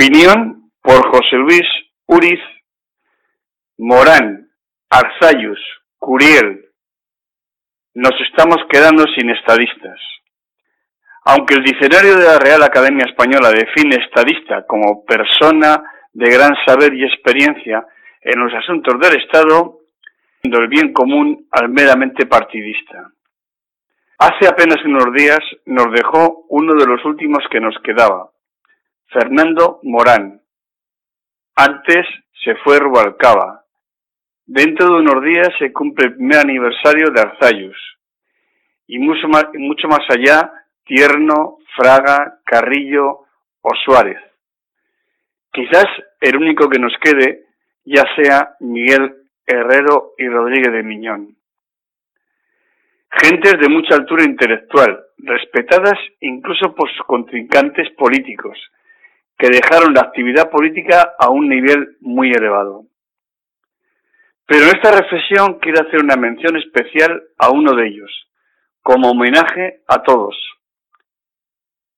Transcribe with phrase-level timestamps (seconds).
[0.00, 1.66] Opinión por José Luis
[2.06, 2.38] Uriz,
[3.78, 4.48] Morán,
[4.88, 5.58] Arzayus,
[5.98, 6.66] Curiel.
[7.94, 9.98] Nos estamos quedando sin estadistas.
[11.24, 16.94] Aunque el diccionario de la Real Academia Española define estadista como persona de gran saber
[16.94, 17.84] y experiencia
[18.20, 19.80] en los asuntos del Estado,
[20.44, 23.10] el bien común al meramente partidista.
[24.16, 28.30] Hace apenas unos días nos dejó uno de los últimos que nos quedaba,
[29.10, 30.42] Fernando Morán.
[31.56, 32.06] Antes
[32.44, 33.64] se fue Rubalcaba.
[34.44, 37.76] Dentro de unos días se cumple el primer aniversario de Arzayus.
[38.86, 40.52] Y mucho más, mucho más allá,
[40.84, 43.26] Tierno, Fraga, Carrillo
[43.60, 44.18] o Suárez.
[45.52, 45.86] Quizás
[46.20, 47.46] el único que nos quede
[47.84, 49.14] ya sea Miguel
[49.46, 51.36] Herrero y Rodríguez de Miñón.
[53.10, 58.58] Gentes de mucha altura intelectual, respetadas incluso por sus contrincantes políticos,
[59.38, 62.86] que dejaron la actividad política a un nivel muy elevado.
[64.46, 68.10] Pero en esta reflexión quiero hacer una mención especial a uno de ellos,
[68.82, 70.36] como homenaje a todos.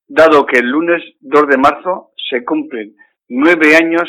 [0.07, 2.97] Dado que el lunes 2 de marzo se cumplen
[3.29, 4.09] nueve años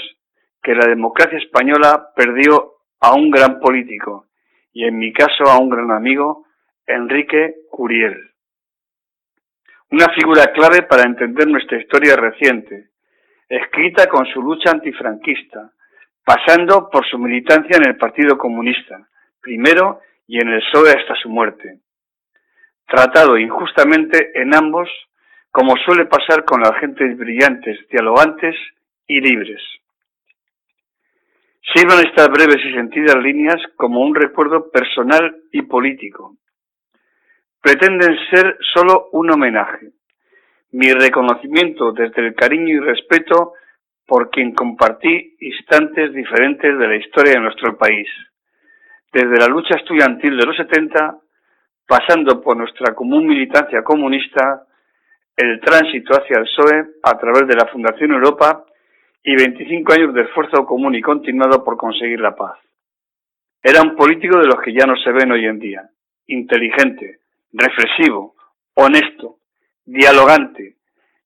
[0.61, 4.27] que la democracia española perdió a un gran político
[4.73, 6.45] y en mi caso a un gran amigo,
[6.85, 8.31] Enrique Curiel.
[9.91, 12.91] Una figura clave para entender nuestra historia reciente,
[13.51, 15.71] escrita con su lucha antifranquista,
[16.23, 19.05] pasando por su militancia en el Partido Comunista,
[19.41, 21.79] primero y en el PSOE hasta su muerte.
[22.87, 24.89] Tratado injustamente en ambos,
[25.51, 28.55] como suele pasar con las gentes brillantes, dialogantes
[29.05, 29.61] y libres.
[31.73, 36.37] Sirvan estas breves y sentidas líneas como un recuerdo personal y político.
[37.61, 39.89] Pretenden ser solo un homenaje,
[40.71, 43.53] mi reconocimiento desde el cariño y respeto
[44.05, 48.07] por quien compartí instantes diferentes de la historia de nuestro país,
[49.11, 51.17] desde la lucha estudiantil de los 70,
[51.87, 54.65] pasando por nuestra común militancia comunista,
[55.35, 58.65] el tránsito hacia el PSOE a través de la Fundación Europa
[59.23, 62.57] y 25 años de esfuerzo común y continuado por conseguir la paz.
[63.63, 65.89] Era un político de los que ya no se ven hoy en día,
[66.27, 67.19] inteligente,
[67.53, 68.35] reflexivo,
[68.73, 69.37] honesto,
[69.91, 70.77] dialogante,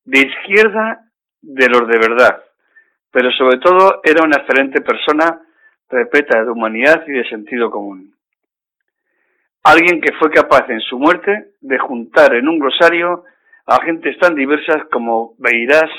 [0.06, 1.06] de izquierda
[1.42, 2.44] de los de verdad,
[3.12, 5.40] pero sobre todo era una excelente persona
[5.88, 8.16] repleta de humanidad y de sentido común.
[9.64, 13.24] Alguien que fue capaz en su muerte de juntar en un glosario
[13.68, 15.90] a gentes tan diversas como Beirás,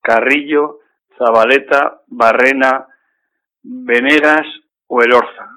[0.00, 0.80] Carrillo,
[1.18, 2.86] Zabaleta, Barrena,
[3.62, 4.46] Venegas
[4.88, 5.48] o Elorza.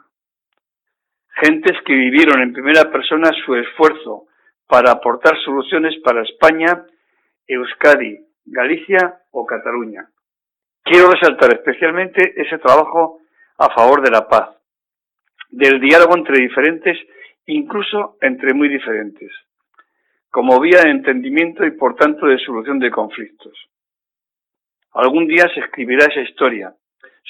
[1.41, 4.26] Gentes que vivieron en primera persona su esfuerzo
[4.67, 6.85] para aportar soluciones para España,
[7.47, 10.07] Euskadi, Galicia o Cataluña.
[10.83, 13.19] Quiero resaltar especialmente ese trabajo
[13.57, 14.55] a favor de la paz,
[15.49, 16.97] del diálogo entre diferentes,
[17.45, 19.31] incluso entre muy diferentes,
[20.29, 23.57] como vía de entendimiento y por tanto de solución de conflictos.
[24.93, 26.73] Algún día se escribirá esa historia,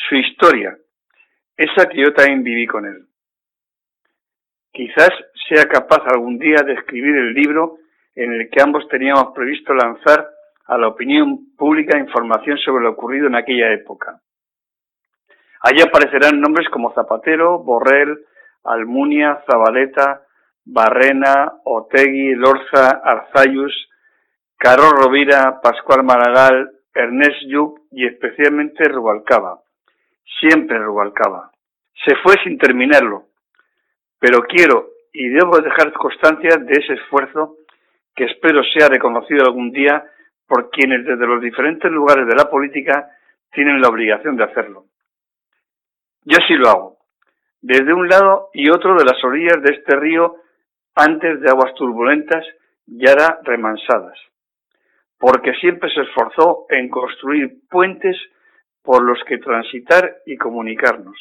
[0.09, 0.77] su historia,
[1.55, 3.06] esa que yo también viví con él.
[4.77, 5.09] Quizás
[5.49, 7.79] sea capaz algún día de escribir el libro
[8.13, 10.29] en el que ambos teníamos previsto lanzar
[10.67, 14.21] a la opinión pública información sobre lo ocurrido en aquella época.
[15.63, 18.19] Allí aparecerán nombres como Zapatero, Borrell,
[18.65, 20.21] Almunia, Zabaleta,
[20.63, 23.73] Barrena, Otegui, Lorza, Arzayus,
[24.57, 29.59] Carol Rovira, Pascual Maragall, Ernest Lluc y especialmente Rubalcaba.
[30.39, 31.49] Siempre Rubalcaba.
[32.05, 33.26] Se fue sin terminarlo,
[34.19, 37.57] pero quiero y debo dejar constancia de ese esfuerzo
[38.15, 40.03] que espero sea reconocido algún día
[40.47, 43.09] por quienes desde los diferentes lugares de la política
[43.51, 44.85] tienen la obligación de hacerlo.
[46.23, 46.97] Yo sí lo hago,
[47.61, 50.35] desde un lado y otro de las orillas de este río
[50.95, 52.45] antes de aguas turbulentas
[52.87, 54.17] y ahora remansadas,
[55.17, 58.17] porque siempre se esforzó en construir puentes
[58.81, 61.17] por los que transitar y comunicarnos.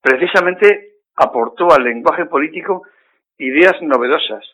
[0.00, 2.82] Precisamente aportó al lenguaje político
[3.38, 4.44] ideas novedosas,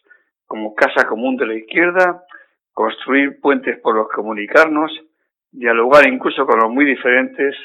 [0.46, 2.24] como Casa Común de la Izquierda,
[2.72, 4.90] construir puentes por los comunicarnos,
[5.52, 7.56] dialogar incluso con los muy diferentes,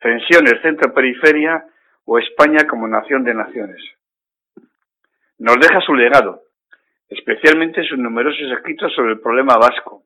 [0.00, 1.64] tensiones centro-periferia
[2.04, 3.82] o España como nación de naciones.
[5.38, 6.42] Nos deja su legado,
[7.08, 10.02] especialmente sus numerosos escritos sobre el problema vasco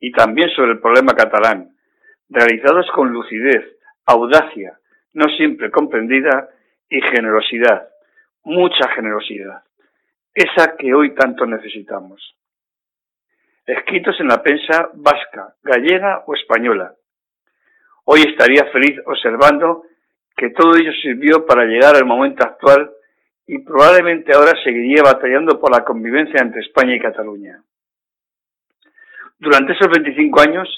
[0.00, 1.70] y también sobre el problema catalán,
[2.28, 3.64] realizados con lucidez,
[4.06, 4.78] audacia,
[5.12, 6.48] no siempre comprendida,
[6.94, 7.88] y generosidad,
[8.44, 9.64] mucha generosidad,
[10.32, 12.36] esa que hoy tanto necesitamos.
[13.66, 16.94] escritos en la prensa vasca, gallega o española.
[18.04, 19.84] Hoy estaría feliz observando
[20.36, 22.90] que todo ello sirvió para llegar al momento actual
[23.46, 27.60] y probablemente ahora seguiría batallando por la convivencia entre España y Cataluña.
[29.38, 30.68] Durante esos 25 años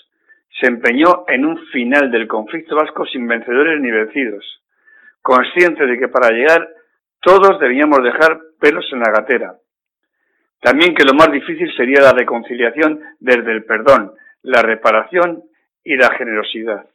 [0.60, 4.62] se empeñó en un final del conflicto vasco sin vencedores ni vencidos,
[5.26, 6.68] consciente de que para llegar
[7.20, 9.56] todos debíamos dejar pelos en la gatera.
[10.60, 14.12] También que lo más difícil sería la reconciliación desde el perdón,
[14.42, 15.42] la reparación
[15.82, 16.86] y la generosidad.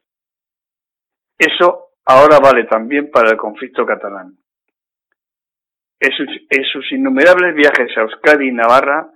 [1.38, 4.38] Eso ahora vale también para el conflicto catalán.
[6.00, 9.10] En sus, innumerables viajes a Euskadi y Navarra,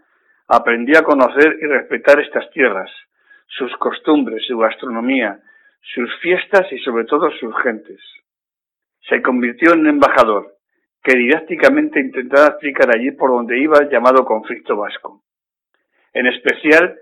[0.50, 2.92] aprendió a conocer y respetar estas tierras,
[3.48, 5.40] sus costumbres, su gastronomía,
[5.82, 8.02] sus fiestas y sobre todo sus gentes.
[9.10, 10.56] Se convirtió en embajador,
[11.04, 15.22] que didácticamente intentaba explicar allí por donde iba el llamado conflicto vasco.
[16.14, 16.98] En especial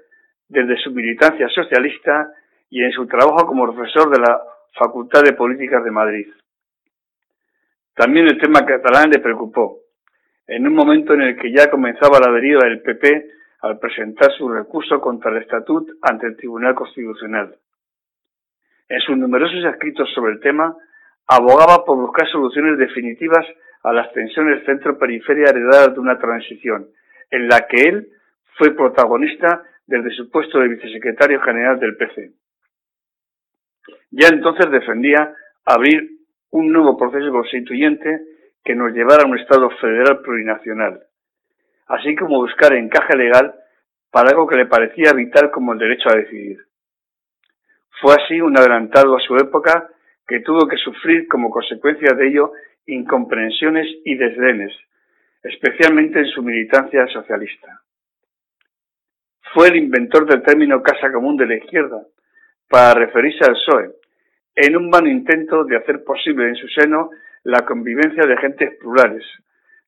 [0.50, 2.32] desde su militancia socialista
[2.70, 4.42] y en su trabajo como profesor de la
[4.74, 6.28] Facultad de Políticas de Madrid.
[7.96, 9.80] También el tema catalán le preocupó,
[10.48, 13.30] en un momento en el que ya comenzaba la deriva del PP
[13.62, 17.56] al presentar su recurso contra el estatut ante el Tribunal Constitucional.
[18.90, 20.76] En sus numerosos escritos sobre el tema,
[21.28, 23.46] abogaba por buscar soluciones definitivas
[23.84, 26.88] a las tensiones centro-periferia heredadas de una transición,
[27.32, 28.08] en la que él
[28.58, 32.32] fue protagonista desde su de vicesecretario general del PC.
[34.12, 35.36] Ya entonces defendía
[35.66, 36.12] abrir
[36.52, 38.22] un nuevo proceso constituyente
[38.64, 41.02] que nos llevara a un Estado federal plurinacional,
[41.88, 43.56] así como buscar encaje legal
[44.12, 46.60] para algo que le parecía vital como el derecho a decidir.
[48.00, 49.90] Fue así un adelantado a su época
[50.28, 52.52] que tuvo que sufrir como consecuencia de ello
[52.86, 54.74] incomprensiones y desdenes,
[55.42, 57.82] especialmente en su militancia socialista.
[59.54, 62.02] Fue el inventor del término Casa Común de la Izquierda,
[62.68, 63.92] para referirse al PSOE,
[64.56, 67.10] en un vano intento de hacer posible en su seno
[67.44, 69.24] la convivencia de gentes plurales,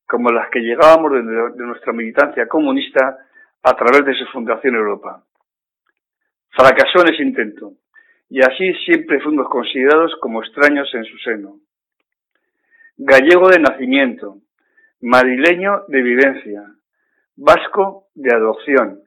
[0.06, 3.18] como las que llegábamos de, nuestra militancia comunista
[3.62, 5.22] a través de su Fundación Europa.
[6.50, 7.72] Fracasó en ese intento,
[8.28, 11.60] y así siempre fuimos considerados como extraños en su seno.
[12.96, 14.38] Gallego de nacimiento,
[15.00, 16.62] madrileño de vivencia,
[17.36, 19.00] vasco de adopción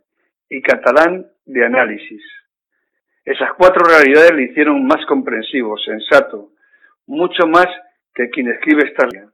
[0.50, 2.24] y catalán de análisis.
[3.26, 6.52] Esas cuatro realidades le hicieron más comprensivo, sensato,
[7.06, 7.68] mucho más
[8.14, 9.30] que quien escribe esta línea.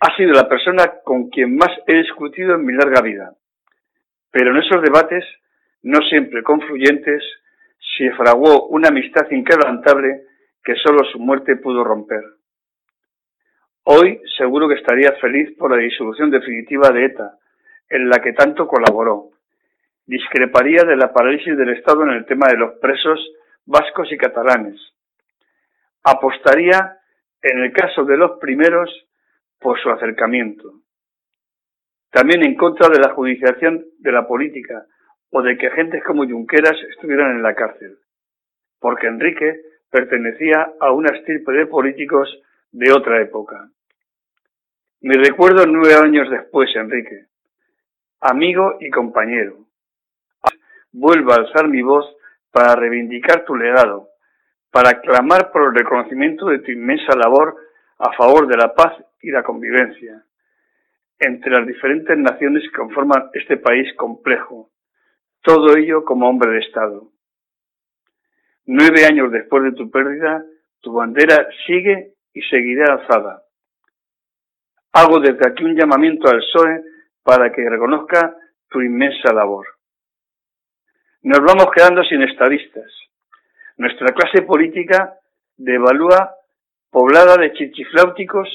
[0.00, 3.34] Ha sido la persona con quien más he discutido en mi larga vida,
[4.30, 5.24] pero en esos debates,
[5.82, 7.22] no siempre confluyentes,
[7.96, 10.24] se fraguó una amistad inquebrantable
[10.62, 12.22] que solo su muerte pudo romper.
[13.84, 17.38] Hoy seguro que estaría feliz por la disolución definitiva de ETA,
[17.88, 19.30] en la que tanto colaboró.
[20.06, 23.18] Discreparía de la parálisis del Estado en el tema de los presos
[23.66, 24.80] vascos y catalanes.
[26.04, 26.98] Apostaría,
[27.42, 28.90] en el caso de los primeros,
[29.58, 30.72] por su acercamiento.
[32.10, 34.86] También en contra de la judicialización de la política
[35.32, 37.98] o de que agentes como Junqueras estuvieran en la cárcel,
[38.78, 42.28] porque Enrique pertenecía a una estirpe de políticos
[42.70, 43.68] de otra época.
[45.00, 47.26] Mi recuerdo nueve años después, Enrique,
[48.20, 49.66] amigo y compañero.
[50.92, 52.06] Vuelvo a alzar mi voz
[52.50, 54.10] para reivindicar tu legado,
[54.70, 57.56] para clamar por el reconocimiento de tu inmensa labor
[57.98, 60.24] a favor de la paz y la convivencia
[61.18, 64.70] entre las diferentes naciones que conforman este país complejo,
[65.42, 67.08] todo ello como hombre de Estado.
[68.66, 70.44] Nueve años después de tu pérdida,
[70.80, 73.42] tu bandera sigue y seguirá alzada.
[74.92, 76.82] Hago desde aquí un llamamiento al PSOE
[77.22, 78.36] para que reconozca
[78.68, 79.66] tu inmensa labor.
[81.22, 82.90] Nos vamos quedando sin estadistas.
[83.76, 85.18] Nuestra clase política
[85.56, 86.36] devalúa
[86.90, 88.48] poblada de chichifláuticos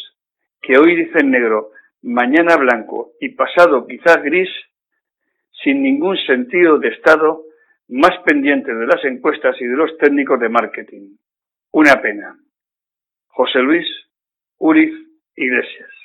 [0.62, 4.50] que hoy dicen negro, mañana blanco y pasado quizás gris,
[5.64, 7.44] sin ningún sentido de Estado,
[7.90, 11.18] más pendiente de las encuestas y de los técnicos de marketing.
[11.72, 12.38] Una pena.
[13.28, 13.88] José Luis
[14.58, 14.94] Uriz
[15.36, 15.97] Iglesias.